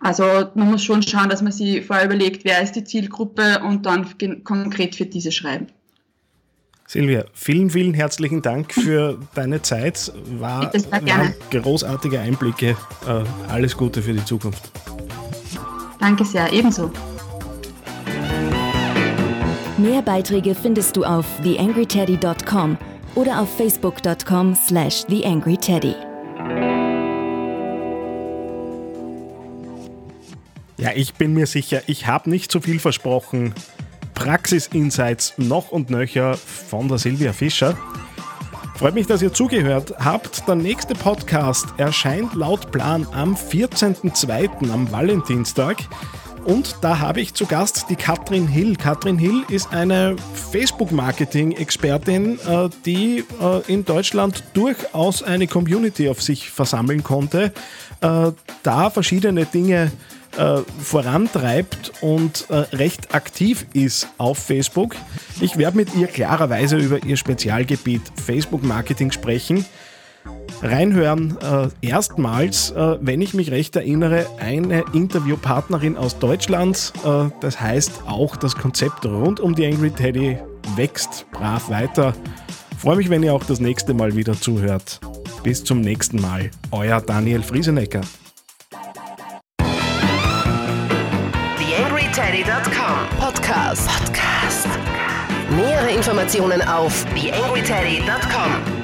Also 0.00 0.24
man 0.54 0.70
muss 0.70 0.84
schon 0.84 1.02
schauen, 1.02 1.30
dass 1.30 1.40
man 1.40 1.52
sich 1.52 1.84
vorher 1.86 2.04
überlegt, 2.04 2.44
wer 2.44 2.60
ist 2.62 2.72
die 2.72 2.84
Zielgruppe 2.84 3.60
und 3.64 3.86
dann 3.86 4.06
konkret 4.44 4.94
für 4.94 5.06
diese 5.06 5.32
schreiben. 5.32 5.68
Silvia, 6.86 7.24
vielen, 7.32 7.70
vielen 7.70 7.94
herzlichen 7.94 8.42
Dank 8.42 8.74
für 8.74 9.18
deine 9.34 9.62
Zeit. 9.62 10.12
War, 10.38 10.70
waren 10.74 11.34
großartige 11.50 12.20
Einblicke. 12.20 12.76
Äh, 13.06 13.24
alles 13.48 13.74
Gute 13.76 14.02
für 14.02 14.12
die 14.12 14.24
Zukunft. 14.24 14.70
Danke 15.98 16.26
sehr, 16.26 16.52
ebenso. 16.52 16.92
Mehr 19.84 20.00
Beiträge 20.00 20.54
findest 20.54 20.96
du 20.96 21.04
auf 21.04 21.26
theangryteddy.com 21.42 22.78
oder 23.16 23.38
auf 23.38 23.54
facebook.com 23.54 24.54
slash 24.54 25.04
theangryteddy. 25.04 25.94
Ja, 30.78 30.92
ich 30.94 31.12
bin 31.12 31.34
mir 31.34 31.46
sicher, 31.46 31.82
ich 31.86 32.06
habe 32.06 32.30
nicht 32.30 32.50
so 32.50 32.62
viel 32.62 32.80
versprochen. 32.80 33.52
Praxis-Insights 34.14 35.34
noch 35.36 35.70
und 35.70 35.90
nöcher 35.90 36.38
von 36.38 36.88
der 36.88 36.96
Silvia 36.96 37.34
Fischer. 37.34 37.76
Freut 38.76 38.94
mich, 38.94 39.06
dass 39.06 39.20
ihr 39.20 39.34
zugehört 39.34 39.92
habt. 39.98 40.48
Der 40.48 40.54
nächste 40.54 40.94
Podcast 40.94 41.66
erscheint 41.76 42.32
laut 42.32 42.72
Plan 42.72 43.06
am 43.12 43.34
14.02. 43.34 44.70
am 44.72 44.90
Valentinstag. 44.90 45.76
Und 46.44 46.76
da 46.82 46.98
habe 46.98 47.20
ich 47.20 47.32
zu 47.32 47.46
Gast 47.46 47.86
die 47.88 47.96
Katrin 47.96 48.46
Hill. 48.46 48.76
Katrin 48.76 49.16
Hill 49.18 49.44
ist 49.48 49.72
eine 49.72 50.14
Facebook-Marketing-Expertin, 50.52 52.38
äh, 52.38 52.68
die 52.84 53.24
äh, 53.40 53.72
in 53.72 53.86
Deutschland 53.86 54.44
durchaus 54.52 55.22
eine 55.22 55.46
Community 55.46 56.08
auf 56.08 56.20
sich 56.20 56.50
versammeln 56.50 57.02
konnte, 57.02 57.52
äh, 58.02 58.32
da 58.62 58.90
verschiedene 58.90 59.46
Dinge 59.46 59.90
vorantreibt 60.82 61.92
und 62.00 62.48
recht 62.50 63.14
aktiv 63.14 63.66
ist 63.72 64.08
auf 64.18 64.36
Facebook. 64.36 64.96
Ich 65.40 65.58
werde 65.58 65.76
mit 65.76 65.94
ihr 65.94 66.08
klarerweise 66.08 66.76
über 66.76 67.04
ihr 67.04 67.16
Spezialgebiet 67.16 68.02
Facebook-Marketing 68.16 69.12
sprechen. 69.12 69.64
Reinhören 70.62 71.36
äh, 71.42 71.68
erstmals, 71.86 72.70
äh, 72.70 72.96
wenn 73.00 73.20
ich 73.20 73.34
mich 73.34 73.50
recht 73.50 73.76
erinnere, 73.76 74.26
eine 74.38 74.84
Interviewpartnerin 74.92 75.96
aus 75.96 76.18
Deutschland. 76.18 76.92
Äh, 77.04 77.26
das 77.40 77.60
heißt, 77.60 78.04
auch 78.06 78.36
das 78.36 78.56
Konzept 78.56 79.04
rund 79.04 79.40
um 79.40 79.54
die 79.54 79.66
Angry 79.66 79.90
Teddy 79.90 80.38
wächst 80.76 81.26
brav 81.32 81.68
weiter. 81.68 82.14
Freue 82.78 82.96
mich, 82.96 83.10
wenn 83.10 83.22
ihr 83.22 83.34
auch 83.34 83.44
das 83.44 83.60
nächste 83.60 83.94
Mal 83.94 84.16
wieder 84.16 84.34
zuhört. 84.40 85.00
Bis 85.42 85.62
zum 85.64 85.80
nächsten 85.80 86.20
Mal. 86.20 86.50
Euer 86.70 87.00
Daniel 87.00 87.42
Friesenecker. 87.42 88.00
TheAngryTeddy.com 91.58 93.18
Podcast. 93.18 93.88
Podcast. 93.88 94.68
Nähere 95.50 95.90
Informationen 95.90 96.62
auf 96.62 97.04
TheAngryTeddy.com 97.14 98.83